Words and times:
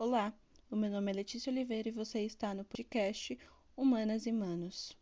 Olá, 0.00 0.32
o 0.70 0.76
meu 0.76 0.88
nome 0.92 1.10
é 1.10 1.14
Letícia 1.16 1.50
Oliveira 1.50 1.88
e 1.88 1.92
você 1.92 2.20
está 2.20 2.54
no 2.54 2.64
podcast 2.64 3.36
Humanas 3.76 4.26
e 4.26 4.32
Manos. 4.32 4.96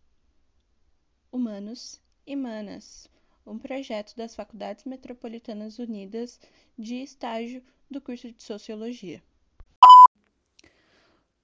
Humanos 1.30 2.00
e 2.26 2.34
Manas, 2.34 3.06
um 3.44 3.58
projeto 3.58 4.16
das 4.16 4.34
Faculdades 4.34 4.86
Metropolitanas 4.86 5.78
Unidas 5.78 6.40
de 6.78 6.94
estágio 7.02 7.62
do 7.90 8.00
curso 8.00 8.32
de 8.32 8.42
Sociologia. 8.42 9.22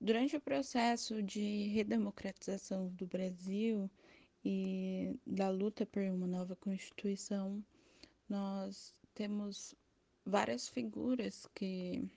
Durante 0.00 0.34
o 0.34 0.40
processo 0.40 1.22
de 1.22 1.66
redemocratização 1.74 2.88
do 2.88 3.06
Brasil 3.06 3.90
e 4.42 5.14
da 5.26 5.50
luta 5.50 5.84
por 5.84 6.02
uma 6.04 6.26
nova 6.26 6.56
Constituição, 6.56 7.62
nós 8.26 8.94
temos 9.14 9.74
várias 10.24 10.70
figuras 10.70 11.46
que, 11.54 12.08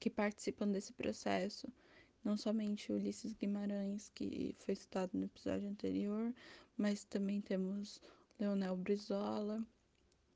que 0.00 0.08
participam 0.10 0.66
desse 0.66 0.92
processo, 0.94 1.68
não 2.24 2.36
somente 2.36 2.92
Ulisses 2.92 3.34
Guimarães, 3.34 4.10
que 4.14 4.56
foi 4.58 4.74
citado 4.74 5.16
no 5.16 5.26
episódio 5.26 5.68
anterior, 5.68 6.34
mas 6.76 7.04
também 7.04 7.40
temos 7.40 8.00
Leonel 8.38 8.76
Brizola, 8.76 9.62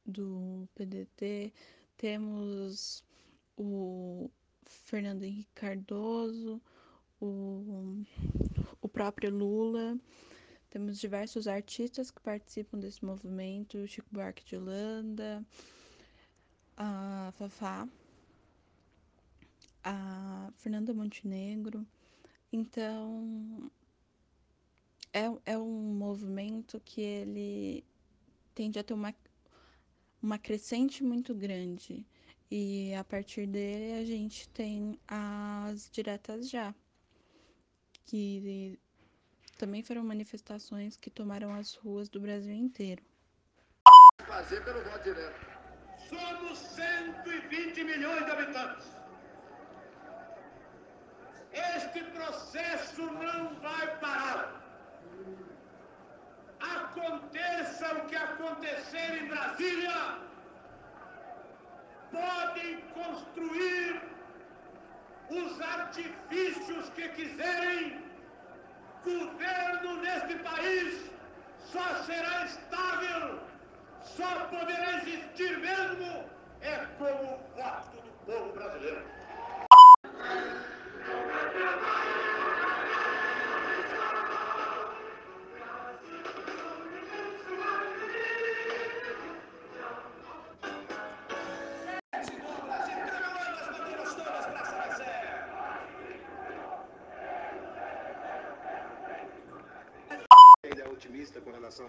do 0.04 0.68
PDT, 0.74 1.52
temos 1.96 3.02
o 3.56 4.30
Fernando 4.64 5.24
Henrique 5.24 5.50
Cardoso, 5.54 6.60
o, 7.20 8.04
o 8.82 8.88
próprio 8.88 9.30
Lula. 9.30 9.98
Temos 10.68 10.98
diversos 10.98 11.46
artistas 11.46 12.10
que 12.10 12.20
participam 12.20 12.78
desse 12.78 13.04
movimento, 13.04 13.86
Chico 13.86 14.08
Buarque 14.10 14.44
de 14.44 14.56
Holanda, 14.56 15.42
a 16.76 17.32
Fafá, 17.38 17.88
a 19.84 20.50
Fernanda 20.56 20.94
Montenegro. 20.94 21.86
Então, 22.50 23.70
é, 25.12 25.52
é 25.52 25.58
um 25.58 25.94
movimento 25.94 26.80
que 26.84 27.00
ele 27.00 27.84
tende 28.54 28.78
a 28.78 28.84
ter 28.84 28.94
uma, 28.94 29.14
uma 30.22 30.38
crescente 30.38 31.04
muito 31.04 31.34
grande. 31.34 32.06
E 32.50 32.94
a 32.94 33.04
partir 33.04 33.46
dele 33.46 34.00
a 34.00 34.04
gente 34.04 34.48
tem 34.48 34.98
as 35.08 35.90
diretas 35.90 36.48
já, 36.48 36.74
que 38.04 38.78
também 39.58 39.82
foram 39.82 40.04
manifestações 40.04 40.96
que 40.96 41.10
tomaram 41.10 41.52
as 41.54 41.74
ruas 41.74 42.08
do 42.08 42.20
Brasil 42.20 42.54
inteiro. 42.54 43.02
Fazer 44.26 44.64
pelo 44.64 44.82
voto 44.84 45.02
direto. 45.02 45.46
Somos 46.08 46.58
120 46.58 47.84
milhões 47.84 48.24
de 48.24 48.30
habitantes. 48.30 48.93
Este 51.54 52.02
processo 52.02 53.02
não 53.02 53.54
vai 53.60 53.86
parar. 53.98 54.60
Aconteça 56.60 57.94
o 57.94 58.06
que 58.06 58.16
acontecer 58.16 59.22
em 59.22 59.28
Brasília, 59.28 60.18
podem 62.10 62.80
construir 62.92 64.02
os 65.30 65.60
artifícios 65.60 66.90
que 66.90 67.08
quiserem, 67.10 68.02
governo 69.04 69.96
neste 70.02 70.34
país 70.36 71.10
só 71.72 72.02
será 72.04 72.46
estável, 72.46 73.40
só 74.02 74.46
poderá 74.46 75.02
existir 75.02 75.58
mesmo 75.58 76.24
é 76.62 76.76
com 76.98 77.04
o 77.04 77.38
voto 77.56 77.96
do 77.96 78.12
povo 78.24 78.52
brasileiro. 78.52 79.04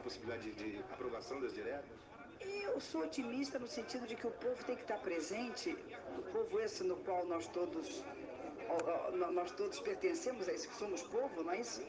Possibilidade 0.06 0.52
de, 0.60 0.66
de 0.76 0.80
aprovação 0.96 1.38
das 1.44 1.54
diretas? 1.60 1.98
Eu 2.68 2.80
sou 2.90 3.02
otimista 3.08 3.58
no 3.64 3.70
sentido 3.78 4.06
de 4.12 4.16
que 4.20 4.28
o 4.32 4.36
povo 4.46 4.60
tem 4.68 4.76
que 4.80 4.86
estar 4.88 5.00
presente, 5.10 5.68
o 6.22 6.24
povo 6.36 6.60
esse 6.66 6.84
no 6.90 6.98
qual 7.06 7.22
nós 7.34 7.48
todos 7.58 7.88
nós 9.40 9.52
todos 9.60 9.80
pertencemos 9.90 10.48
a 10.50 10.54
esse 10.56 10.68
que 10.72 10.78
somos 10.84 11.02
povo, 11.16 11.44
não 11.44 11.52
é 11.56 11.60
isso? 11.66 11.82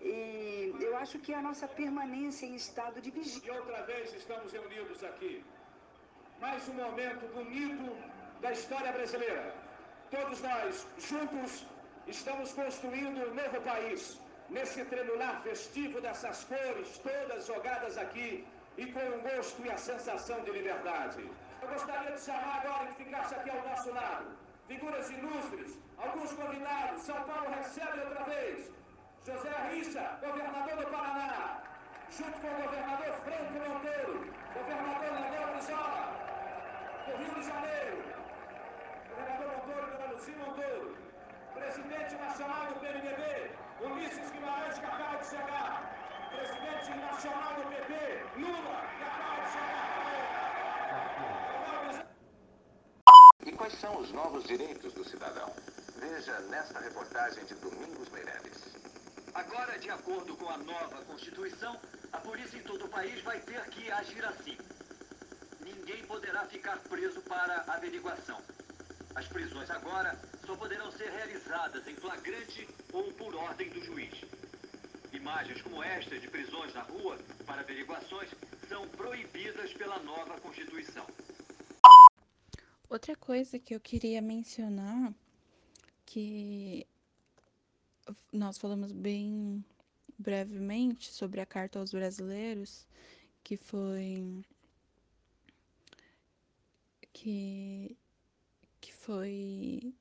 E 0.00 0.74
eu 0.86 0.92
acho 1.02 1.16
que 1.24 1.30
é 1.34 1.38
a 1.40 1.44
nossa 1.48 1.66
permanência 1.82 2.46
em 2.46 2.54
estado 2.64 3.00
de 3.04 3.10
E 3.10 3.12
vigília. 3.18 3.54
outra 3.60 3.82
vez 3.90 4.14
estamos 4.22 4.52
reunidos 4.58 5.02
aqui. 5.10 5.32
Mais 6.44 6.68
um 6.70 6.76
momento 6.84 7.24
bonito 7.38 7.86
da 8.44 8.50
história 8.58 8.92
brasileira. 8.98 9.44
Todos 10.16 10.40
nós, 10.48 10.86
juntos, 11.10 11.66
estamos 12.16 12.52
construindo 12.60 13.18
um 13.28 13.34
novo 13.40 13.60
país. 13.70 14.02
Nesse 14.56 14.84
tremular 14.84 15.40
festivo 15.42 16.00
dessas 16.00 16.44
cores, 16.44 16.98
todas 16.98 17.46
jogadas 17.46 17.96
aqui, 17.96 18.46
e 18.76 18.84
com 18.94 19.00
o 19.00 19.20
gosto 19.22 19.64
e 19.64 19.70
a 19.70 19.78
sensação 19.78 20.40
de 20.42 20.50
liberdade. 20.50 21.22
Eu 21.62 21.68
gostaria 21.68 22.12
de 22.12 22.20
chamar 22.20 22.60
agora 22.60 22.86
que 22.88 23.04
ficasse 23.04 23.34
aqui 23.34 23.50
ao 23.50 23.62
nosso 23.68 23.90
lado. 23.92 24.26
Figuras 24.68 25.10
ilustres, 25.10 25.78
alguns 25.96 26.32
convidados. 26.32 27.02
São 27.02 27.20
Paulo 27.24 27.48
recebe 27.50 28.00
outra 28.00 28.24
vez. 28.24 28.70
José 29.26 29.54
Richa, 29.70 30.18
governador 30.20 30.76
do 30.84 30.90
Paraná, 30.90 31.62
junto 32.10 32.40
com 32.40 32.48
o 32.48 32.62
governador 32.62 33.12
Franco 33.24 33.52
Monteiro, 33.70 34.14
governador 34.52 35.12
Manuel 35.12 35.48
Brizola, 35.52 36.04
do 37.06 37.16
Rio 37.20 37.34
de 37.36 37.46
Janeiro, 37.46 38.02
governador 39.08 39.48
Montoro 39.56 39.92
Dona 39.92 40.12
Lucia 40.12 40.36
Montoro, 40.36 40.96
presidente 41.54 42.14
nacional 42.16 42.66
do 42.66 42.80
PMDB, 42.80 43.61
Ulisses 43.84 44.30
Guimarães, 44.30 44.78
que 44.78 44.86
acaba 44.86 45.16
de 45.16 45.26
chegar, 45.26 46.30
presidente 46.30 46.90
nacional 47.00 47.54
do 47.56 47.62
PP, 47.68 47.92
Lula, 48.36 48.86
que 48.96 49.02
acaba 49.02 49.44
de 49.44 49.50
chegar. 49.50 49.92
E 53.44 53.52
quais 53.52 53.72
são 53.80 53.98
os 53.98 54.12
novos 54.12 54.44
direitos 54.44 54.92
do 54.92 55.04
cidadão? 55.04 55.52
Veja 55.96 56.38
nesta 56.42 56.78
reportagem 56.78 57.44
de 57.44 57.56
Domingos 57.56 58.08
Meirelles. 58.10 58.72
Agora, 59.34 59.76
de 59.76 59.90
acordo 59.90 60.36
com 60.36 60.48
a 60.48 60.58
nova 60.58 61.02
Constituição, 61.04 61.76
a 62.12 62.18
polícia 62.18 62.58
em 62.58 62.62
todo 62.62 62.84
o 62.84 62.88
país 62.88 63.20
vai 63.22 63.40
ter 63.40 63.64
que 63.70 63.90
agir 63.90 64.24
assim. 64.24 64.56
Ninguém 65.60 66.04
poderá 66.06 66.44
ficar 66.46 66.78
preso 66.88 67.20
para 67.22 67.64
averiguação. 67.66 68.40
As 69.14 69.26
prisões 69.28 69.70
agora 69.70 70.18
só 70.46 70.56
poderão 70.56 70.90
ser 70.92 71.10
realizadas 71.10 71.86
em 71.86 71.94
flagrante 71.96 72.68
ou 72.92 73.12
por 73.12 73.34
ordem 73.34 73.68
do 73.70 73.84
juiz. 73.84 74.14
Imagens 75.12 75.60
como 75.62 75.82
esta 75.82 76.18
de 76.18 76.28
prisões 76.28 76.72
na 76.74 76.82
rua 76.82 77.18
para 77.46 77.60
averiguações 77.60 78.30
são 78.68 78.88
proibidas 78.88 79.72
pela 79.74 79.98
nova 80.00 80.40
Constituição. 80.40 81.06
Outra 82.88 83.14
coisa 83.16 83.58
que 83.58 83.74
eu 83.74 83.80
queria 83.80 84.20
mencionar, 84.20 85.12
que 86.06 86.86
nós 88.32 88.58
falamos 88.58 88.92
bem 88.92 89.64
brevemente 90.18 91.12
sobre 91.12 91.40
a 91.40 91.46
Carta 91.46 91.78
aos 91.78 91.92
Brasileiros, 91.92 92.86
que 93.42 93.56
foi 93.56 94.44
que, 97.12 97.96
foi 99.02 99.94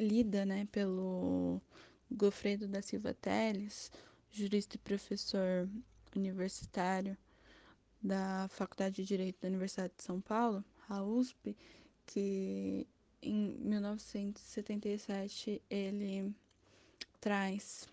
lida, 0.00 0.44
né, 0.44 0.66
pelo 0.72 1.62
Gofredo 2.10 2.66
da 2.66 2.82
Silva 2.82 3.14
Teles, 3.14 3.92
jurista 4.30 4.74
e 4.74 4.80
professor 4.80 5.68
universitário 6.16 7.16
da 8.02 8.48
Faculdade 8.48 8.96
de 8.96 9.04
Direito 9.04 9.40
da 9.40 9.46
Universidade 9.48 9.92
de 9.96 10.02
São 10.02 10.20
Paulo, 10.20 10.64
a 10.88 11.04
USP, 11.04 11.56
que 12.04 12.84
em 13.22 13.56
1977 13.60 15.62
ele 15.70 16.34
traz 17.20 17.88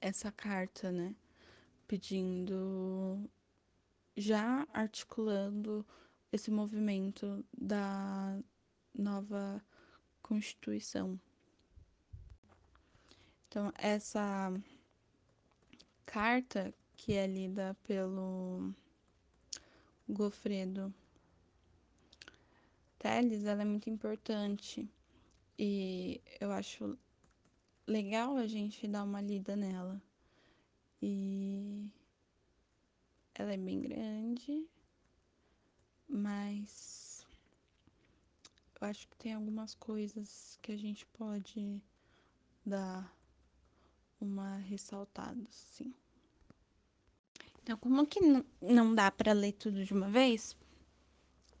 essa 0.00 0.30
carta, 0.30 0.92
né, 0.92 1.16
pedindo, 1.88 3.28
já 4.16 4.64
articulando 4.72 5.84
esse 6.32 6.50
movimento 6.50 7.44
da 7.52 8.40
nova 8.94 9.62
Constituição. 10.22 11.20
Então, 13.48 13.72
essa 13.76 14.52
carta 16.06 16.72
que 16.96 17.14
é 17.14 17.26
lida 17.26 17.76
pelo 17.84 18.72
Gofredo 20.08 20.92
Teles, 22.98 23.44
ela 23.44 23.62
é 23.62 23.64
muito 23.64 23.90
importante 23.90 24.88
E 25.58 26.20
eu 26.40 26.50
acho 26.52 26.98
legal 27.86 28.36
a 28.36 28.46
gente 28.46 28.88
dar 28.88 29.04
uma 29.04 29.20
lida 29.20 29.56
nela. 29.56 30.02
E 31.00 31.90
ela 33.34 33.52
é 33.52 33.56
bem 33.56 33.80
grande, 33.80 34.66
mas 36.08 37.11
acho 38.84 39.08
que 39.08 39.16
tem 39.16 39.34
algumas 39.34 39.74
coisas 39.74 40.58
que 40.60 40.72
a 40.72 40.76
gente 40.76 41.06
pode 41.06 41.80
dar 42.64 43.14
uma 44.20 44.56
ressaltada, 44.56 45.44
sim. 45.50 45.94
Então, 47.62 47.76
como 47.76 48.06
que 48.06 48.20
não 48.60 48.94
dá 48.94 49.10
para 49.10 49.32
ler 49.32 49.52
tudo 49.52 49.84
de 49.84 49.92
uma 49.92 50.08
vez, 50.08 50.56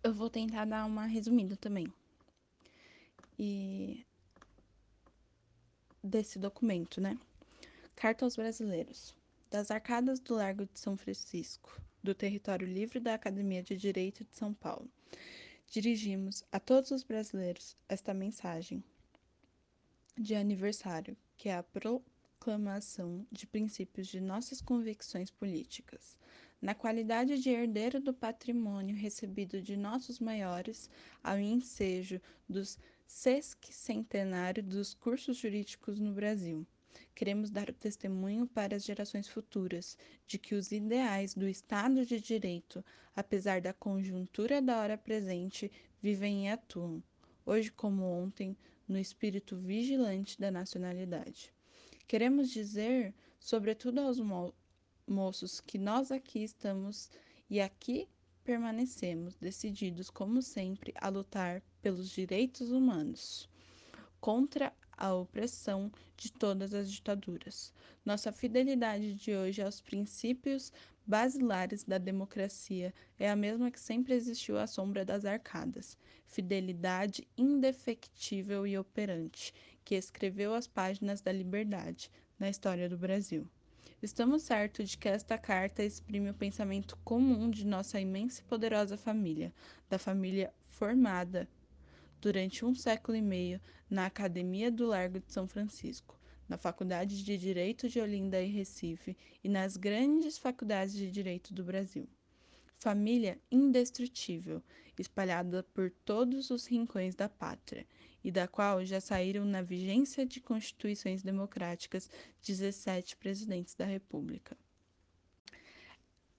eu 0.02 0.12
vou 0.12 0.28
tentar 0.28 0.64
dar 0.64 0.84
uma 0.84 1.06
resumida 1.06 1.56
também. 1.56 1.92
E 3.38 4.04
desse 6.02 6.38
documento, 6.38 7.00
né? 7.00 7.18
Carta 7.94 8.24
aos 8.24 8.36
brasileiros. 8.36 9.14
Das 9.48 9.70
arcadas 9.70 10.18
do 10.18 10.34
Largo 10.34 10.64
de 10.64 10.80
São 10.80 10.96
Francisco, 10.96 11.80
do 12.02 12.14
território 12.14 12.66
livre 12.66 12.98
da 12.98 13.14
Academia 13.14 13.62
de 13.62 13.76
Direito 13.76 14.24
de 14.24 14.34
São 14.36 14.52
Paulo, 14.52 14.90
dirigimos 15.72 16.44
a 16.52 16.60
todos 16.60 16.90
os 16.90 17.02
brasileiros 17.02 17.74
esta 17.88 18.12
mensagem 18.12 18.84
de 20.18 20.34
aniversário, 20.34 21.16
que 21.34 21.48
é 21.48 21.56
a 21.56 21.62
proclamação 21.62 23.26
de 23.32 23.46
princípios 23.46 24.06
de 24.06 24.20
nossas 24.20 24.60
convicções 24.60 25.30
políticas. 25.30 26.18
Na 26.60 26.74
qualidade 26.74 27.38
de 27.38 27.48
herdeiro 27.48 28.00
do 28.00 28.12
patrimônio 28.12 28.94
recebido 28.94 29.62
de 29.62 29.74
nossos 29.74 30.20
maiores, 30.20 30.90
ao 31.24 31.38
ensejo 31.38 32.20
dos 32.46 32.78
sesquicentenário 33.06 34.62
dos 34.62 34.92
cursos 34.92 35.38
jurídicos 35.38 35.98
no 35.98 36.12
Brasil. 36.12 36.66
Queremos 37.14 37.50
dar 37.50 37.68
o 37.68 37.74
testemunho 37.74 38.46
para 38.46 38.76
as 38.76 38.84
gerações 38.84 39.28
futuras 39.28 39.96
de 40.26 40.38
que 40.38 40.54
os 40.54 40.72
ideais 40.72 41.34
do 41.34 41.48
Estado 41.48 42.04
de 42.04 42.20
Direito, 42.20 42.84
apesar 43.14 43.60
da 43.60 43.72
conjuntura 43.72 44.60
da 44.60 44.78
hora 44.78 44.98
presente, 44.98 45.70
vivem 46.02 46.46
e 46.46 46.48
atuam, 46.48 47.02
hoje 47.44 47.70
como 47.70 48.04
ontem, 48.04 48.56
no 48.88 48.98
espírito 48.98 49.56
vigilante 49.56 50.40
da 50.40 50.50
nacionalidade. 50.50 51.52
Queremos 52.06 52.50
dizer, 52.50 53.14
sobretudo 53.38 54.00
aos 54.00 54.18
mo 54.18 54.52
moços, 55.06 55.60
que 55.60 55.78
nós 55.78 56.10
aqui 56.10 56.42
estamos 56.42 57.10
e 57.50 57.60
aqui 57.60 58.08
permanecemos 58.44 59.36
decididos, 59.36 60.10
como 60.10 60.42
sempre, 60.42 60.92
a 60.96 61.08
lutar 61.08 61.62
pelos 61.80 62.10
direitos 62.10 62.70
humanos, 62.70 63.48
contra 64.20 64.72
a 64.96 65.12
opressão 65.14 65.90
de 66.16 66.32
todas 66.32 66.74
as 66.74 66.90
ditaduras. 66.90 67.72
Nossa 68.04 68.32
fidelidade 68.32 69.14
de 69.14 69.34
hoje 69.34 69.62
aos 69.62 69.80
princípios 69.80 70.72
basilares 71.06 71.84
da 71.84 71.98
democracia 71.98 72.94
é 73.18 73.30
a 73.30 73.36
mesma 73.36 73.70
que 73.70 73.80
sempre 73.80 74.14
existiu 74.14 74.58
à 74.58 74.66
sombra 74.66 75.04
das 75.04 75.24
arcadas. 75.24 75.98
Fidelidade 76.26 77.26
indefectível 77.36 78.66
e 78.66 78.78
operante, 78.78 79.52
que 79.84 79.94
escreveu 79.94 80.54
as 80.54 80.66
páginas 80.66 81.20
da 81.20 81.32
liberdade 81.32 82.10
na 82.38 82.48
história 82.48 82.88
do 82.88 82.96
Brasil. 82.96 83.46
Estamos 84.02 84.42
certos 84.42 84.90
de 84.90 84.98
que 84.98 85.08
esta 85.08 85.38
carta 85.38 85.82
exprime 85.82 86.30
o 86.30 86.34
pensamento 86.34 86.98
comum 87.04 87.48
de 87.48 87.64
nossa 87.64 88.00
imensa 88.00 88.40
e 88.40 88.44
poderosa 88.44 88.96
família, 88.96 89.52
da 89.88 89.96
família 89.96 90.52
formada 90.66 91.48
durante 92.22 92.64
um 92.64 92.72
século 92.72 93.16
e 93.16 93.20
meio 93.20 93.60
na 93.90 94.06
Academia 94.06 94.70
do 94.70 94.86
Largo 94.86 95.18
de 95.18 95.32
São 95.32 95.48
Francisco, 95.48 96.16
na 96.48 96.56
Faculdade 96.56 97.24
de 97.24 97.36
Direito 97.36 97.88
de 97.88 98.00
Olinda 98.00 98.40
e 98.40 98.48
Recife 98.48 99.16
e 99.42 99.48
nas 99.48 99.76
grandes 99.76 100.38
faculdades 100.38 100.94
de 100.94 101.10
direito 101.10 101.52
do 101.52 101.64
Brasil. 101.64 102.08
Família 102.78 103.40
indestrutível, 103.50 104.62
espalhada 104.96 105.64
por 105.74 105.90
todos 106.04 106.50
os 106.50 106.64
rincões 106.66 107.16
da 107.16 107.28
pátria, 107.28 107.84
e 108.22 108.30
da 108.30 108.46
qual 108.46 108.84
já 108.84 109.00
saíram 109.00 109.44
na 109.44 109.62
vigência 109.62 110.24
de 110.24 110.40
constituições 110.40 111.24
democráticas 111.24 112.08
17 112.40 113.16
presidentes 113.16 113.74
da 113.74 113.84
República. 113.84 114.56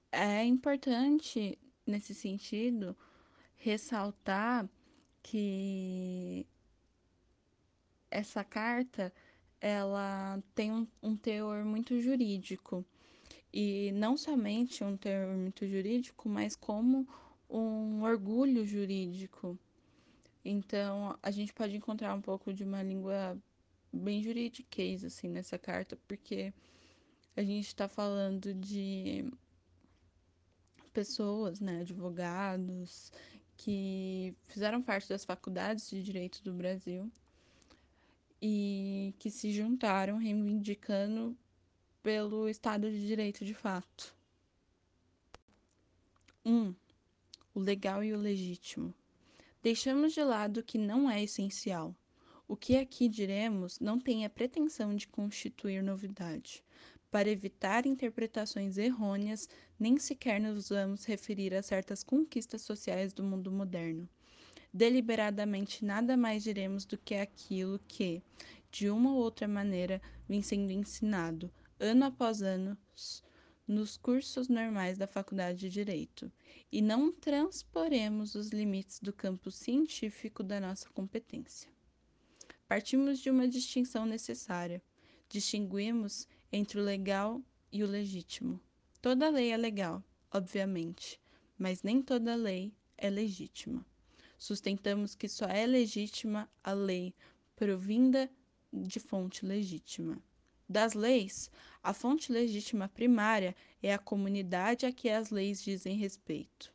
É 0.10 0.46
importante, 0.46 1.58
nesse 1.86 2.16
sentido, 2.16 2.96
ressaltar 3.58 4.70
que 5.24 6.46
essa 8.12 8.44
carta 8.44 9.12
ela 9.60 10.44
tem 10.54 10.72
um, 10.72 10.88
um 11.02 11.16
teor 11.16 11.64
muito 11.64 12.00
jurídico. 12.00 12.86
E 13.52 13.92
não 13.94 14.18
somente 14.18 14.84
um 14.84 14.98
teor 14.98 15.36
muito 15.36 15.68
jurídico, 15.68 16.28
mas 16.28 16.56
como 16.56 17.08
um 17.50 18.04
orgulho 18.04 18.66
jurídico. 18.66 19.58
Então, 20.44 21.18
a 21.24 21.32
gente 21.32 21.54
pode 21.54 21.76
encontrar 21.76 22.14
um 22.14 22.22
pouco 22.22 22.54
de 22.54 22.64
uma 22.64 22.84
língua 22.84 23.38
bem 23.92 24.22
juridiquês, 24.22 25.04
assim, 25.04 25.30
nessa 25.30 25.58
carta, 25.58 25.98
porque 26.08 26.52
a 27.38 27.44
gente 27.44 27.68
está 27.68 27.88
falando 27.88 28.54
de 28.54 29.32
pessoas, 30.92 31.60
né, 31.60 31.82
advogados, 31.82 33.12
que 33.58 34.36
fizeram 34.48 34.82
parte 34.82 35.10
das 35.10 35.24
faculdades 35.26 35.90
de 35.90 36.02
direito 36.04 36.44
do 36.44 36.54
Brasil 36.54 37.12
e 38.42 39.16
que 39.20 39.32
se 39.32 39.52
juntaram 39.52 40.18
reivindicando 40.18 41.38
pelo 42.02 42.50
Estado 42.50 42.92
de 42.92 43.08
Direito 43.08 43.46
de 43.46 43.54
fato. 43.54 44.14
Um, 46.46 46.76
o 47.56 47.60
legal 47.60 48.04
e 48.04 48.14
o 48.14 48.18
legítimo. 48.18 48.94
Deixamos 49.62 50.14
de 50.14 50.22
lado 50.22 50.60
o 50.60 50.64
que 50.64 50.78
não 50.78 51.10
é 51.10 51.24
essencial. 51.24 51.96
O 52.46 52.58
que 52.58 52.76
aqui 52.76 53.08
diremos 53.08 53.80
não 53.80 53.98
tem 53.98 54.26
a 54.26 54.30
pretensão 54.30 54.94
de 54.94 55.08
constituir 55.08 55.82
novidade. 55.82 56.62
Para 57.14 57.30
evitar 57.30 57.86
interpretações 57.86 58.76
errôneas, 58.76 59.48
nem 59.80 60.00
sequer 60.00 60.42
nos 60.42 60.70
vamos 60.70 61.06
referir 61.06 61.54
a 61.54 61.62
certas 61.62 62.04
conquistas 62.04 62.64
sociais 62.64 63.14
do 63.14 63.24
mundo 63.24 63.52
moderno. 63.52 64.10
Deliberadamente 64.74 65.86
nada 65.86 66.18
mais 66.18 66.42
diremos 66.42 66.86
do 66.86 66.98
que 66.98 67.14
aquilo 67.14 67.78
que, 67.88 68.24
de 68.72 68.90
uma 68.90 69.12
ou 69.12 69.18
outra 69.18 69.48
maneira, 69.48 70.02
vem 70.28 70.42
sendo 70.42 70.72
ensinado, 70.72 71.54
ano 71.80 72.06
após 72.06 72.42
ano, 72.42 72.76
nos 73.68 73.96
cursos 73.96 74.48
normais 74.48 74.98
da 74.98 75.06
Faculdade 75.06 75.60
de 75.60 75.70
Direito, 75.70 76.32
e 76.72 76.82
não 76.82 77.12
transporemos 77.12 78.34
os 78.34 78.50
limites 78.50 79.00
do 79.00 79.14
campo 79.14 79.52
científico 79.52 80.42
da 80.42 80.60
nossa 80.60 80.90
competência. 80.90 81.70
Partimos 82.68 83.20
de 83.20 83.30
uma 83.30 83.48
distinção 83.48 84.04
necessária. 84.04 84.82
Distinguimos 85.30 86.28
entre 86.56 86.80
o 86.80 86.84
legal 86.84 87.42
e 87.72 87.84
o 87.84 87.88
legítimo. 87.88 88.60
Toda 89.02 89.28
lei 89.32 89.52
é 89.52 89.58
legal, 89.58 90.04
obviamente, 90.32 91.20
mas 91.58 91.82
nem 91.82 92.00
toda 92.00 92.36
lei 92.36 92.72
é 92.96 93.10
legítima. 93.10 93.84
Sustentamos 94.38 95.16
que 95.16 95.28
só 95.28 95.46
é 95.48 95.66
legítima 95.66 96.48
a 96.64 96.72
lei 96.72 97.16
provinda 97.56 98.30
de 98.72 99.00
fonte 99.00 99.44
legítima. 99.44 100.22
Das 100.70 100.94
leis, 100.94 101.50
a 101.82 101.92
fonte 101.92 102.32
legítima 102.32 102.88
primária 102.88 103.56
é 103.82 103.92
a 103.92 103.98
comunidade 103.98 104.86
a 104.86 104.92
que 104.92 105.10
as 105.10 105.32
leis 105.32 105.60
dizem 105.60 105.98
respeito. 105.98 106.72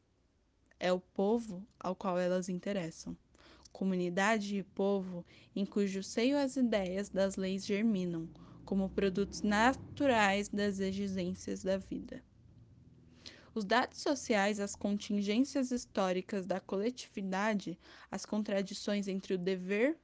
É 0.81 0.93
o 0.93 0.99
povo 0.99 1.65
ao 1.79 1.95
qual 1.95 2.19
elas 2.19 2.49
interessam. 2.49 3.17
Comunidade 3.73 4.57
e 4.57 4.63
povo 4.65 5.25
em 5.55 5.65
cujo 5.65 6.03
seio 6.03 6.37
as 6.37 6.57
ideias 6.57 7.09
das 7.09 7.37
leis 7.37 7.65
germinam, 7.65 8.29
como 8.69 8.91
produtos 8.91 9.41
naturais 9.41 10.51
das 10.51 10.79
exigências 10.79 11.63
da 11.63 11.79
vida. 11.79 12.23
Os 13.55 13.65
dados 13.65 13.99
sociais, 13.99 14.61
as 14.61 14.75
contingências 14.75 15.71
históricas 15.71 16.45
da 16.45 16.61
coletividade, 16.61 17.79
as 18.11 18.27
contradições 18.27 19.09
entre 19.09 19.33
o 19.33 19.39
dever 19.39 19.99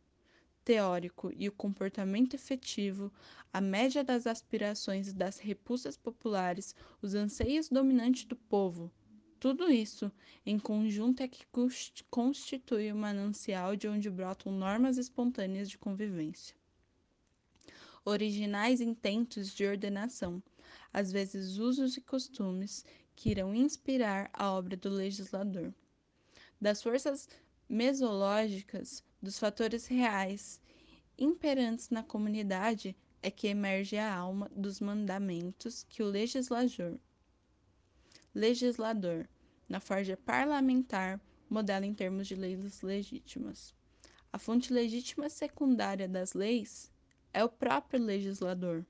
teórico 0.65 1.31
e 1.37 1.47
o 1.47 1.53
comportamento 1.53 2.33
efetivo, 2.33 3.13
a 3.53 3.61
média 3.61 4.03
das 4.03 4.27
aspirações 4.27 5.09
e 5.09 5.13
das 5.13 5.39
repulsas 5.39 5.99
populares, 5.99 6.75
os 7.03 7.15
anseios 7.15 7.69
dominantes 7.69 8.25
do 8.25 8.35
povo, 8.35 8.91
tudo 9.39 9.71
isso, 9.71 10.11
em 10.47 10.59
conjunto, 10.59 11.23
é 11.23 11.29
que 11.29 11.45
constitui 12.09 12.91
o 12.91 12.97
manancial 12.97 13.77
de 13.77 13.87
onde 13.89 14.09
brotam 14.09 14.51
normas 14.51 14.97
espontâneas 14.97 15.69
de 15.69 15.77
convivência. 15.77 16.64
Originais 18.07 18.83
intentos 18.83 19.55
de 19.55 19.67
ordenação, 19.67 20.43
às 20.93 21.11
vezes 21.11 21.57
usos 21.57 21.97
e 21.97 22.03
costumes, 22.03 22.85
que 23.17 23.31
irão 23.31 23.55
inspirar 23.55 24.29
a 24.33 24.53
obra 24.53 24.77
do 24.77 24.91
legislador. 24.91 25.73
Das 26.61 26.83
forças 26.83 27.29
mesológicas 27.69 29.03
dos 29.23 29.39
fatores 29.39 29.87
reais 29.87 30.61
imperantes 31.17 31.89
na 31.91 32.03
comunidade 32.03 32.95
é 33.23 33.31
que 33.31 33.47
emerge 33.47 33.97
a 33.97 34.15
alma 34.15 34.51
dos 34.55 34.81
mandamentos 34.81 35.83
que 35.85 36.03
o 36.03 36.07
legislador, 36.07 37.01
legislador 38.35 39.27
na 39.67 39.81
forja 39.81 40.15
parlamentar, 40.15 41.19
modela 41.49 41.87
em 41.87 41.95
termos 41.95 42.27
de 42.27 42.35
leis 42.35 42.83
legítimas. 42.83 43.75
A 44.31 44.39
fonte 44.39 44.73
legítima 44.73 45.31
secundária 45.31 46.07
das 46.07 46.35
leis 46.35 46.93
é 47.35 47.43
o 47.43 47.49
próprio 47.49 48.01
legislador, 48.01 48.87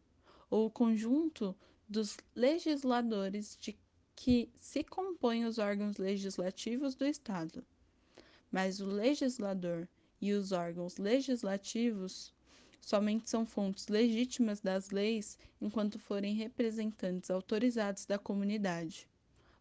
ou 0.50 0.66
o 0.66 0.70
conjunto 0.70 1.56
dos 1.88 2.18
legisladores 2.36 3.56
de 3.58 3.76
que 4.14 4.50
se 4.60 4.84
compõem 4.84 5.46
os 5.46 5.58
órgãos 5.58 5.96
legislativos 5.96 6.94
do 6.94 7.06
Estado. 7.06 7.64
Mas 8.52 8.80
o 8.80 8.86
legislador 8.86 9.88
e 10.20 10.32
os 10.32 10.52
órgãos 10.52 10.98
legislativos 10.98 12.32
somente 12.80 13.28
são 13.28 13.46
fontes 13.46 13.88
legítimas 13.88 14.60
das 14.60 14.90
leis 14.90 15.38
enquanto 15.60 15.98
forem 15.98 16.34
representantes 16.34 17.30
autorizados 17.30 18.04
da 18.04 18.18
comunidade, 18.18 19.08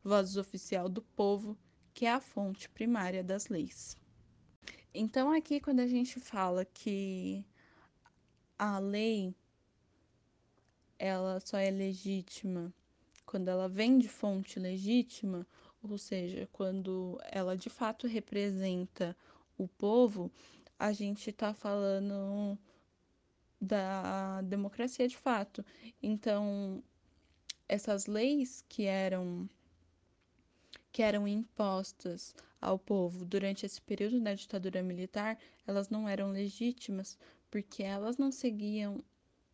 voz 0.03 0.35
oficial 0.35 0.89
do 0.89 1.01
povo, 1.01 1.57
que 1.93 2.05
é 2.05 2.11
a 2.11 2.19
fonte 2.19 2.69
primária 2.69 3.23
das 3.23 3.47
leis. 3.47 3.95
Então, 4.93 5.31
aqui, 5.31 5.59
quando 5.59 5.79
a 5.79 5.87
gente 5.87 6.19
fala 6.19 6.65
que 6.65 7.43
a 8.57 8.79
lei 8.79 9.33
ela 10.97 11.39
só 11.39 11.57
é 11.57 11.69
legítima 11.69 12.73
quando 13.25 13.47
ela 13.47 13.67
vem 13.67 13.97
de 13.97 14.07
fonte 14.07 14.59
legítima, 14.59 15.47
ou 15.81 15.97
seja, 15.97 16.47
quando 16.51 17.19
ela 17.31 17.57
de 17.57 17.69
fato 17.69 18.07
representa 18.07 19.17
o 19.57 19.67
povo, 19.67 20.31
a 20.77 20.91
gente 20.93 21.29
está 21.29 21.53
falando 21.53 22.57
da 23.59 24.41
democracia 24.41 25.07
de 25.07 25.17
fato. 25.17 25.65
Então, 26.01 26.83
essas 27.67 28.05
leis 28.05 28.63
que 28.69 28.85
eram 28.85 29.49
que 30.91 31.01
eram 31.01 31.27
impostas 31.27 32.35
ao 32.61 32.77
povo 32.77 33.25
durante 33.25 33.65
esse 33.65 33.81
período 33.81 34.21
da 34.21 34.35
ditadura 34.35 34.83
militar, 34.83 35.39
elas 35.65 35.89
não 35.89 36.07
eram 36.07 36.29
legítimas 36.29 37.17
porque 37.53 37.83
elas 37.83 38.17
não 38.17 38.31
seguiam 38.31 39.03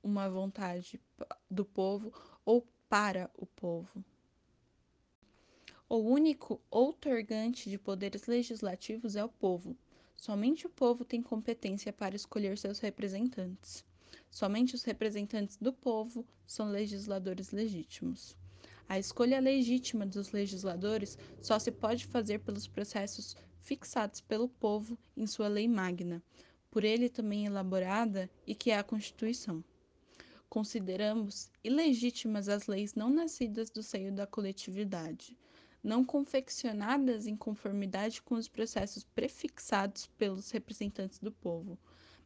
uma 0.01 0.29
vontade 0.29 1.01
do 1.51 1.65
povo 1.65 2.13
ou 2.45 2.65
para 2.87 3.29
o 3.35 3.45
povo. 3.45 4.01
O 5.89 5.97
único 5.97 6.61
outorgante 6.71 7.69
de 7.69 7.77
poderes 7.77 8.25
legislativos 8.25 9.17
é 9.17 9.25
o 9.25 9.27
povo. 9.27 9.75
Somente 10.15 10.65
o 10.65 10.69
povo 10.69 11.03
tem 11.03 11.21
competência 11.21 11.91
para 11.91 12.15
escolher 12.15 12.57
seus 12.57 12.79
representantes. 12.79 13.83
Somente 14.31 14.75
os 14.75 14.85
representantes 14.85 15.57
do 15.57 15.73
povo 15.73 16.25
são 16.47 16.69
legisladores 16.69 17.51
legítimos. 17.51 18.33
A 18.87 18.97
escolha 18.97 19.41
legítima 19.41 20.05
dos 20.05 20.31
legisladores 20.31 21.17
só 21.41 21.59
se 21.59 21.69
pode 21.69 22.07
fazer 22.07 22.39
pelos 22.39 22.65
processos 22.65 23.35
fixados 23.59 24.21
pelo 24.21 24.47
povo 24.47 24.97
em 25.17 25.27
sua 25.27 25.49
lei 25.49 25.67
magna, 25.67 26.23
por 26.71 26.83
ele 26.83 27.09
também 27.09 27.45
elaborada 27.45 28.29
e 28.45 28.53
que 28.53 28.71
é 28.71 28.77
a 28.77 28.83
Constituição. 28.83 29.63
Consideramos 30.49 31.51
ilegítimas 31.63 32.49
as 32.49 32.67
leis 32.67 32.95
não 32.95 33.09
nascidas 33.09 33.69
do 33.69 33.83
seio 33.83 34.11
da 34.11 34.25
coletividade, 34.25 35.37
não 35.83 36.03
confeccionadas 36.03 37.27
em 37.27 37.35
conformidade 37.35 38.21
com 38.21 38.35
os 38.35 38.47
processos 38.47 39.03
prefixados 39.03 40.07
pelos 40.17 40.51
representantes 40.51 41.19
do 41.19 41.31
povo, 41.31 41.77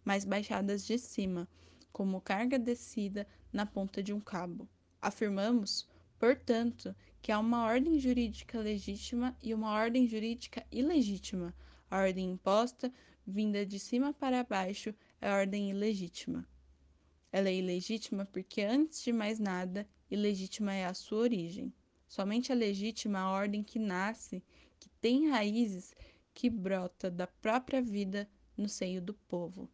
mas 0.03 0.25
baixadas 0.25 0.85
de 0.85 0.97
cima, 0.97 1.47
como 1.91 2.21
carga 2.21 2.57
descida 2.57 3.27
na 3.51 3.65
ponta 3.65 4.01
de 4.01 4.13
um 4.13 4.19
cabo. 4.19 4.67
Afirmamos, 5.01 5.87
portanto, 6.17 6.95
que 7.21 7.31
há 7.31 7.39
uma 7.39 7.65
ordem 7.65 7.99
jurídica 7.99 8.59
legítima 8.59 9.35
e 9.41 9.53
uma 9.53 9.71
ordem 9.71 10.07
jurídica 10.07 10.65
ilegítima. 10.71 11.53
A 11.89 11.99
ordem 11.99 12.31
imposta, 12.31 12.91
vinda 13.25 13.65
de 13.65 13.79
cima 13.79 14.13
para 14.13 14.43
baixo, 14.43 14.93
é 15.21 15.31
ordem 15.31 15.69
ilegítima. 15.69 16.47
Ela 17.31 17.49
é 17.49 17.55
ilegítima 17.55 18.25
porque, 18.25 18.61
antes 18.61 19.03
de 19.03 19.11
mais 19.11 19.39
nada, 19.39 19.87
ilegítima 20.09 20.73
é 20.73 20.85
a 20.85 20.93
sua 20.93 21.19
origem. 21.19 21.73
Somente 22.07 22.51
a 22.51 22.55
legítima 22.55 23.19
a 23.19 23.31
ordem 23.31 23.63
que 23.63 23.79
nasce, 23.79 24.43
que 24.79 24.87
tem 25.01 25.29
raízes, 25.29 25.95
que 26.33 26.49
brota 26.49 27.09
da 27.09 27.25
própria 27.25 27.81
vida 27.81 28.29
no 28.55 28.69
seio 28.69 29.01
do 29.01 29.13
povo. 29.13 29.69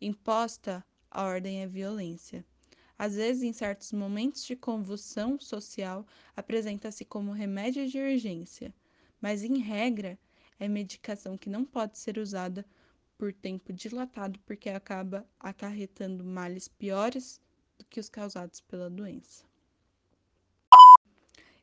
Imposta, 0.00 0.84
a 1.10 1.22
ordem 1.24 1.62
é 1.62 1.66
violência. 1.66 2.44
Às 2.98 3.14
vezes, 3.14 3.42
em 3.42 3.52
certos 3.52 3.92
momentos 3.92 4.44
de 4.44 4.56
convulsão 4.56 5.38
social, 5.38 6.06
apresenta-se 6.34 7.04
como 7.04 7.32
remédio 7.32 7.88
de 7.88 7.98
urgência, 7.98 8.74
mas, 9.20 9.42
em 9.42 9.58
regra, 9.58 10.18
é 10.58 10.68
medicação 10.68 11.36
que 11.36 11.50
não 11.50 11.64
pode 11.64 11.98
ser 11.98 12.18
usada 12.18 12.64
por 13.18 13.32
tempo 13.32 13.72
dilatado, 13.72 14.38
porque 14.40 14.68
acaba 14.68 15.26
acarretando 15.38 16.24
males 16.24 16.68
piores 16.68 17.40
do 17.78 17.84
que 17.84 18.00
os 18.00 18.08
causados 18.08 18.60
pela 18.60 18.90
doença. 18.90 19.44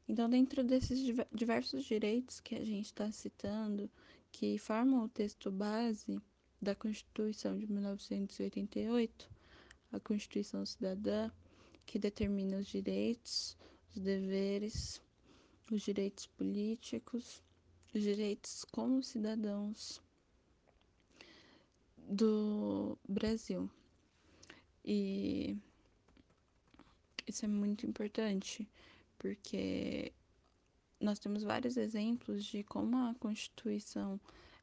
Então, 0.08 0.30
dentro 0.30 0.64
desses 0.64 1.00
diversos 1.34 1.86
direitos 1.86 2.40
que 2.40 2.56
a 2.56 2.66
gente 2.66 2.86
está 2.86 3.12
citando, 3.12 3.90
que 4.32 4.58
formam 4.58 5.06
o 5.06 5.10
texto 5.10 5.52
base 5.52 6.22
da 6.62 6.76
Constituição 6.76 7.58
de 7.58 7.72
1988, 7.72 9.30
a 9.92 10.00
Constituição 10.00 10.66
Cidadã, 10.66 11.30
que 11.86 12.00
determina 12.00 12.58
os 12.58 12.68
direitos, 12.68 13.58
os 13.96 14.02
deveres, 14.02 15.02
os 15.72 15.82
direitos 15.82 16.26
políticos, 16.28 17.36
os 17.36 17.53
direitos 18.02 18.66
como 18.72 19.04
cidadãos 19.04 20.02
do 21.98 22.98
Brasil. 23.08 23.70
E 24.84 25.58
isso 27.28 27.46
é 27.46 27.48
muito 27.48 27.86
importante, 27.86 28.68
porque 29.18 30.12
nós 31.00 31.20
temos 31.20 31.44
vários 31.44 31.78
exemplos 31.78 32.46
de 32.46 32.64
como 32.64 32.98
a 32.98 33.16
Constituição 33.16 34.20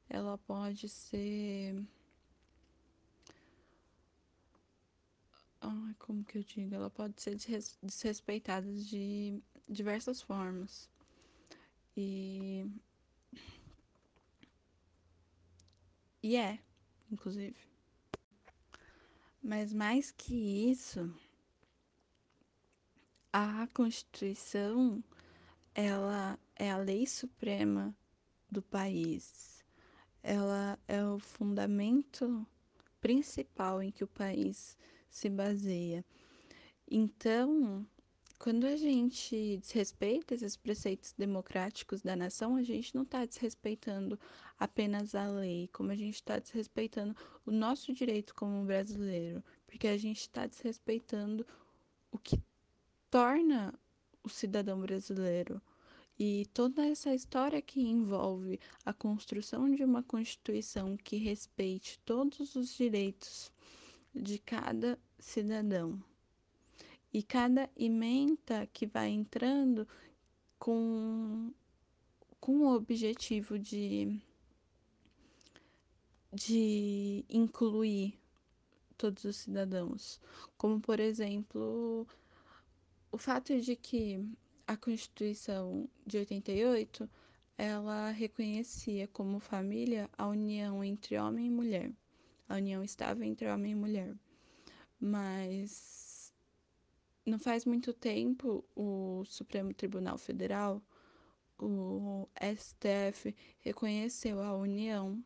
ela 0.09 0.37
pode 0.39 0.89
ser 0.89 1.83
ah, 5.61 5.95
como 5.99 6.25
que 6.25 6.39
eu 6.39 6.43
digo, 6.43 6.75
ela 6.75 6.91
pode 6.91 7.21
ser 7.23 7.37
desrespeitada 7.83 8.73
de 8.75 9.41
diversas 9.69 10.21
formas. 10.21 10.89
E 11.97 12.67
e 16.23 16.37
é 16.37 16.59
inclusive. 17.11 17.57
Mas 19.43 19.73
mais 19.73 20.11
que 20.11 20.71
isso, 20.71 21.13
a 23.33 23.67
Constituição, 23.75 25.03
ela 25.75 26.39
é 26.57 26.71
a 26.71 26.77
lei 26.77 27.07
suprema 27.07 27.95
do 28.51 28.63
país. 28.63 29.65
Ela 30.23 30.79
é 30.87 31.03
o 31.05 31.19
fundamento 31.19 32.47
principal 33.01 33.83
em 33.83 33.91
que 33.91 34.05
o 34.05 34.09
país 34.09 34.77
se 35.09 35.31
baseia. 35.31 36.05
Então, 36.87 37.87
quando 38.39 38.67
a 38.67 38.77
gente 38.77 39.57
desrespeita 39.59 40.35
esses 40.35 40.57
preceitos 40.57 41.15
democráticos 41.17 42.03
da 42.03 42.15
nação, 42.15 42.57
a 42.57 42.63
gente 42.63 42.95
não 42.95 43.03
está 43.03 43.25
desrespeitando 43.25 44.19
apenas 44.61 45.15
a 45.15 45.27
lei, 45.27 45.69
como 45.73 45.91
a 45.91 45.97
gente 45.97 46.17
está 46.17 46.39
desrespeitando 46.39 47.17
o 47.47 47.51
nosso 47.51 47.95
direito 47.95 48.35
como 48.35 48.65
brasileiro, 48.67 49.43
porque 49.67 49.89
a 49.89 49.97
gente 49.97 50.21
está 50.21 50.47
desrespeitando 50.47 51.47
o 52.13 52.19
que 52.19 52.39
torna 53.11 53.75
o 54.23 54.29
cidadão 54.29 54.79
brasileiro. 54.81 55.61
E 56.19 56.47
toda 56.53 56.87
essa 56.87 57.15
história 57.15 57.63
que 57.63 57.81
envolve 57.81 58.61
a 58.85 58.93
construção 58.93 59.75
de 59.75 59.83
uma 59.83 60.03
Constituição 60.03 60.95
que 60.99 61.17
respeite 61.17 61.99
todos 62.05 62.55
os 62.55 62.77
direitos 62.77 63.51
de 64.15 64.39
cada 64.39 64.99
cidadão 65.19 66.03
e 67.13 67.23
cada 67.23 67.71
emenda 67.75 68.69
que 68.73 68.87
vai 68.87 69.09
entrando 69.09 69.89
com, 70.59 71.51
com 72.39 72.59
o 72.61 72.75
objetivo 72.75 73.59
de, 73.59 74.21
de 76.33 77.25
incluir 77.29 78.19
todos 78.97 79.25
os 79.25 79.37
cidadãos. 79.37 80.21
Como, 80.57 80.81
por 80.81 81.01
exemplo, 81.01 82.07
o 83.11 83.19
fato 83.19 83.59
de 83.61 83.75
que 83.77 84.25
a 84.67 84.77
Constituição 84.77 85.89
de 86.07 86.19
88 86.19 87.09
ela 87.59 88.11
reconhecia 88.11 89.09
como 89.09 89.39
família 89.41 90.09
a 90.17 90.27
união 90.27 90.83
entre 90.83 91.19
homem 91.19 91.47
e 91.47 91.51
mulher. 91.51 91.93
a 92.49 92.57
união 92.57 92.83
estável 92.83 93.25
entre 93.25 93.49
homem 93.49 93.73
e 93.73 93.75
mulher. 93.75 94.15
Mas 94.99 96.33
não 97.25 97.39
faz 97.39 97.65
muito 97.65 97.93
tempo 97.93 98.65
o 98.75 99.25
Supremo 99.25 99.73
Tribunal 99.73 100.19
Federal, 100.19 100.83
o 101.59 102.29
STF, 102.57 103.35
reconheceu 103.61 104.43
a 104.43 104.57
união 104.57 105.23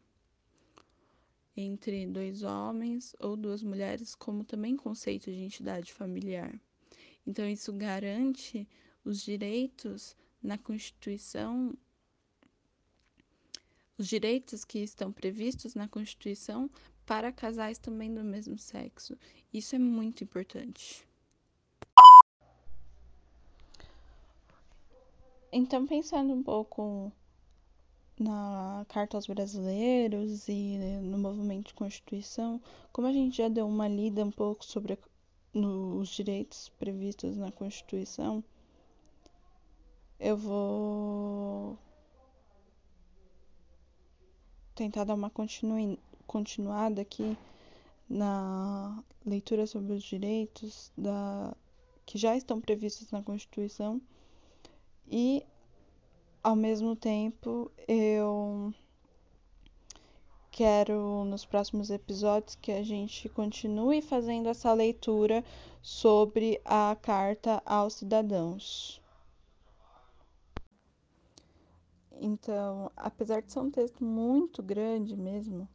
entre 1.57 2.07
dois 2.07 2.43
homens 2.43 3.15
ou 3.21 3.37
duas 3.37 3.63
mulheres 3.63 4.15
como 4.15 4.45
também 4.45 4.77
conceito 4.77 5.31
de 5.31 5.39
entidade 5.39 5.93
familiar. 5.93 6.59
Então, 7.27 7.49
isso 7.49 7.73
garante 7.73 8.69
os 9.05 9.23
direitos 9.23 10.17
na 10.43 10.59
Constituição, 10.59 11.75
os 13.97 14.09
direitos 14.09 14.65
que 14.65 14.81
estão 14.81 15.13
previstos 15.13 15.75
na 15.75 15.89
Constituição 15.89 16.71
para 17.07 17.33
casais 17.33 17.79
também 17.79 18.13
do 18.13 18.25
mesmo 18.25 18.59
sexo. 18.59 19.17
Isso 19.53 19.77
é 19.77 19.79
muito 19.79 20.25
importante. 20.25 21.07
Então, 25.53 25.87
pensando 25.87 26.33
um 26.33 26.43
pouco 26.43 27.13
na 28.19 28.87
Carta 28.89 29.17
aos 29.17 29.27
Brasileiros 29.27 30.49
e 30.49 30.79
no 31.03 31.19
movimento 31.19 31.69
de 31.69 31.75
Constituição, 31.75 32.61
como 32.93 33.09
a 33.09 33.13
gente 33.13 33.39
já 33.39 33.49
deu 33.49 33.67
uma 33.67 33.89
lida 33.89 34.25
um 34.25 34.31
pouco 34.31 34.65
sobre 34.65 34.99
os 35.55 36.09
direitos 36.09 36.69
previstos 36.79 37.37
na 37.37 37.51
Constituição, 37.51 38.43
eu 40.19 40.37
vou 40.37 41.79
tentar 44.75 45.05
dar 45.05 45.15
uma 45.15 45.31
continuada 46.27 47.03
aqui 47.03 47.37
na 48.09 49.03
leitura 49.25 49.67
sobre 49.67 49.93
os 49.93 50.03
direitos 50.03 50.93
da, 50.97 51.55
que 52.05 52.19
já 52.19 52.37
estão 52.37 52.61
previstos 52.61 53.11
na 53.11 53.23
Constituição 53.23 54.01
e 55.07 55.45
ao 56.45 56.55
mesmo 56.55 56.95
tempo, 56.95 57.73
eu 57.89 58.73
quero 60.51 61.25
nos 61.25 61.47
próximos 61.47 61.91
episódios 61.91 62.55
que 62.55 62.71
a 62.71 62.83
gente 62.83 63.31
continue 63.31 64.03
fazendo 64.03 64.51
essa 64.51 64.71
leitura 64.75 65.43
sobre 65.81 66.61
a 66.63 66.95
Carta 67.01 67.63
aos 67.65 67.95
Cidadãos. 67.95 69.01
Então, 72.13 72.91
apesar 72.95 73.41
de 73.41 73.51
ser 73.51 73.61
um 73.61 73.71
texto 73.71 74.05
muito 74.05 74.63
grande 74.63 75.17
mesmo, 75.17 75.67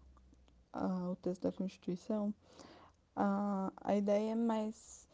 uh, 0.74 1.12
o 1.12 1.16
texto 1.16 1.42
da 1.42 1.52
Constituição, 1.52 2.30
uh, 3.18 3.74
a 3.82 3.96
ideia 3.96 4.34
é 4.34 4.36
mais 4.36 5.10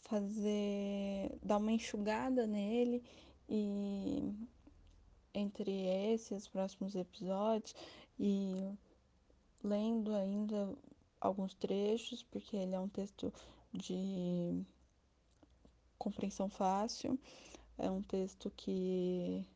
fazer, 0.00 1.38
dar 1.42 1.58
uma 1.58 1.70
enxugada 1.70 2.46
nele 2.46 3.02
e 3.54 4.34
entre 5.34 5.70
esse 5.70 6.32
e 6.32 6.36
os 6.36 6.48
próximos 6.48 6.94
episódios 6.94 7.74
e 8.18 8.72
lendo 9.62 10.14
ainda 10.14 10.74
alguns 11.20 11.52
trechos, 11.54 12.22
porque 12.22 12.56
ele 12.56 12.74
é 12.74 12.80
um 12.80 12.88
texto 12.88 13.30
de 13.70 14.64
compreensão 15.98 16.48
fácil, 16.48 17.18
é 17.76 17.90
um 17.90 18.02
texto 18.02 18.50
que 18.56 19.46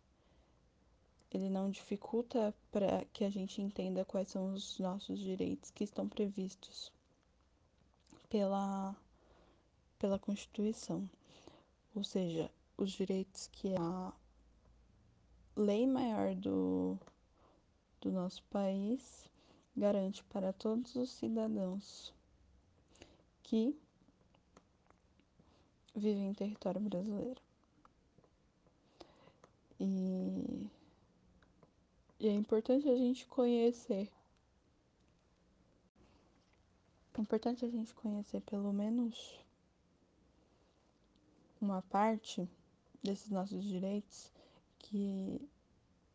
ele 1.30 1.48
não 1.48 1.70
dificulta 1.70 2.54
para 2.70 3.02
que 3.14 3.24
a 3.24 3.30
gente 3.30 3.62
entenda 3.62 4.04
quais 4.04 4.28
são 4.28 4.52
os 4.52 4.78
nossos 4.78 5.18
direitos 5.18 5.70
que 5.70 5.84
estão 5.84 6.06
previstos 6.06 6.92
pela, 8.28 8.94
pela 9.98 10.18
Constituição. 10.18 11.08
Ou 11.94 12.04
seja, 12.04 12.50
os 12.76 12.90
direitos 12.90 13.48
que 13.48 13.74
a 13.76 14.12
lei 15.56 15.86
maior 15.86 16.34
do, 16.34 16.98
do 18.00 18.12
nosso 18.12 18.42
país 18.44 19.30
garante 19.76 20.22
para 20.24 20.52
todos 20.52 20.94
os 20.94 21.10
cidadãos 21.10 22.12
que 23.42 23.78
vivem 25.94 26.28
em 26.28 26.34
território 26.34 26.80
brasileiro. 26.80 27.40
E, 29.80 30.68
e 32.20 32.28
é 32.28 32.32
importante 32.32 32.88
a 32.88 32.96
gente 32.96 33.26
conhecer. 33.26 34.10
É 37.14 37.20
importante 37.20 37.64
a 37.64 37.68
gente 37.68 37.94
conhecer 37.94 38.40
pelo 38.42 38.72
menos 38.72 39.38
uma 41.60 41.80
parte 41.82 42.48
desses 43.06 43.30
nossos 43.30 43.64
direitos 43.64 44.32
que 44.78 45.40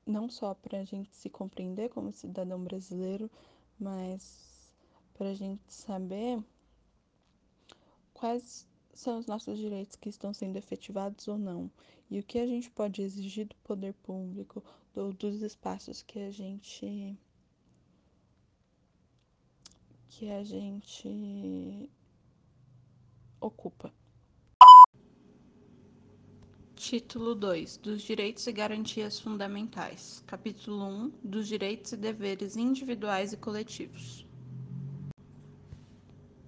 não 0.06 0.30
só 0.30 0.54
para 0.54 0.80
a 0.80 0.84
gente 0.84 1.15
se 1.15 1.30
compreender 1.30 1.89
como 1.89 2.12
cidadão 2.12 2.62
brasileiro, 2.63 3.32
mas 3.80 4.73
para 5.13 5.30
a 5.30 5.34
gente 5.34 5.62
saber 5.71 6.43
quais 8.13 8.67
são 8.93 9.19
os 9.19 9.25
nossos 9.25 9.58
direitos 9.58 9.95
que 9.95 10.10
estão 10.10 10.34
sendo 10.34 10.58
efetivados 10.58 11.27
ou 11.27 11.38
não 11.38 11.71
e 12.10 12.19
o 12.19 12.23
que 12.23 12.39
a 12.39 12.45
gente 12.45 12.69
pode 12.69 13.01
exigir 13.01 13.47
do 13.47 13.56
poder 13.58 13.93
público 13.93 14.63
ou 14.93 15.13
dos 15.13 15.41
espaços 15.41 16.01
que 16.01 16.19
a 16.19 16.32
gente 16.32 17.17
que 20.10 20.30
a 20.30 20.43
gente 20.43 21.89
ocupa. 23.39 23.93
Título 26.82 27.36
2 27.36 27.78
dos 27.78 28.02
Direitos 28.02 28.48
e 28.48 28.52
Garantias 28.52 29.20
Fundamentais. 29.20 30.24
Capítulo 30.26 30.84
1 30.84 31.12
dos 31.24 31.48
Direitos 31.48 31.91
e 31.91 31.96
Deveres 31.96 32.58
Individuais 32.58 33.32
e 33.32 33.38
Coletivos. 33.38 34.26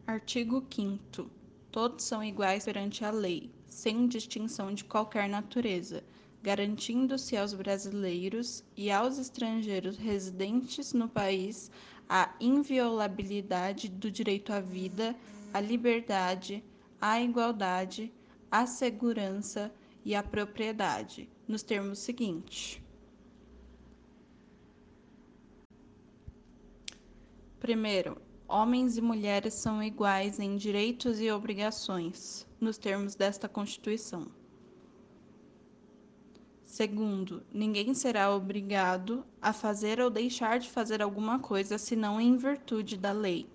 Artigo 0.08 0.66
5. 0.74 1.30
Todos 1.72 2.04
são 2.04 2.24
iguais 2.24 2.66
perante 2.66 3.06
a 3.06 3.12
lei, 3.12 3.52
sem 3.68 4.08
distinção 4.08 4.74
de 4.74 4.84
qualquer 4.84 5.30
natureza, 5.30 6.04
garantindo-se 6.42 7.38
aos 7.38 7.54
brasileiros 7.54 8.64
e 8.76 8.90
aos 8.90 9.20
estrangeiros 9.20 9.98
residentes 9.98 10.94
no 10.94 11.08
país 11.08 11.70
a 12.10 12.36
inviolabilidade 12.40 13.88
do 13.88 14.10
direito 14.10 14.52
à 14.52 14.60
vida, 14.60 15.16
à 15.54 15.62
liberdade, 15.62 16.64
à 17.00 17.22
igualdade, 17.22 18.12
à 18.50 18.66
segurança 18.66 19.72
e 20.06 20.16
a 20.16 20.24
propriedade, 20.24 21.30
nos 21.48 21.64
termos 21.64 22.00
seguintes. 22.00 22.82
Primeiro, 27.60 28.22
homens 28.48 28.98
e 28.98 29.02
mulheres 29.02 29.54
são 29.54 29.82
iguais 29.82 30.40
em 30.40 30.58
direitos 30.58 31.22
e 31.22 31.32
obrigações, 31.32 32.46
nos 32.60 32.78
termos 32.78 33.16
desta 33.16 33.48
Constituição. 33.48 34.28
Segundo, 36.66 37.44
ninguém 37.54 37.94
será 37.94 38.36
obrigado 38.36 39.24
a 39.42 39.54
fazer 39.54 40.02
ou 40.02 40.10
deixar 40.10 40.60
de 40.60 40.70
fazer 40.70 41.02
alguma 41.02 41.38
coisa 41.38 41.78
senão 41.78 42.20
em 42.20 42.36
virtude 42.36 42.98
da 42.98 43.12
lei. 43.12 43.48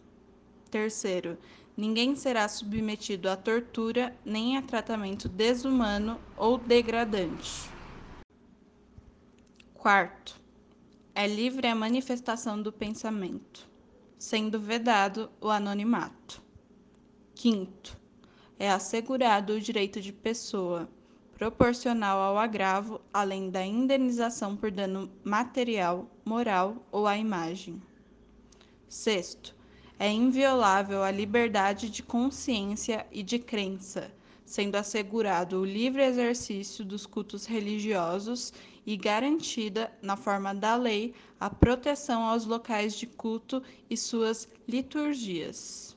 Terceiro, 0.70 1.36
ninguém 1.78 2.16
será 2.16 2.48
submetido 2.48 3.30
a 3.30 3.36
tortura 3.36 4.12
nem 4.24 4.56
a 4.56 4.62
tratamento 4.62 5.28
desumano 5.28 6.18
ou 6.36 6.58
degradante. 6.58 7.70
Quarto, 9.74 10.40
é 11.14 11.28
livre 11.28 11.68
a 11.68 11.76
manifestação 11.76 12.60
do 12.60 12.72
pensamento, 12.72 13.64
sendo 14.18 14.58
vedado 14.58 15.30
o 15.40 15.50
anonimato. 15.50 16.42
Quinto, 17.32 17.96
é 18.58 18.68
assegurado 18.68 19.52
o 19.52 19.60
direito 19.60 20.00
de 20.00 20.12
pessoa, 20.12 20.88
proporcional 21.36 22.18
ao 22.18 22.38
agravo, 22.38 23.00
além 23.14 23.50
da 23.50 23.64
indenização 23.64 24.56
por 24.56 24.72
dano 24.72 25.08
material, 25.22 26.10
moral 26.24 26.84
ou 26.90 27.06
à 27.06 27.16
imagem. 27.16 27.80
Sexto, 28.88 29.54
é 29.98 30.10
inviolável 30.10 31.02
a 31.02 31.10
liberdade 31.10 31.90
de 31.90 32.02
consciência 32.02 33.06
e 33.10 33.22
de 33.22 33.38
crença, 33.38 34.12
sendo 34.44 34.76
assegurado 34.76 35.60
o 35.60 35.64
livre 35.64 36.02
exercício 36.02 36.84
dos 36.84 37.04
cultos 37.04 37.46
religiosos 37.46 38.52
e 38.86 38.96
garantida, 38.96 39.92
na 40.00 40.16
forma 40.16 40.54
da 40.54 40.76
lei, 40.76 41.12
a 41.38 41.50
proteção 41.50 42.22
aos 42.22 42.46
locais 42.46 42.94
de 42.94 43.06
culto 43.06 43.62
e 43.90 43.96
suas 43.96 44.48
liturgias. 44.66 45.87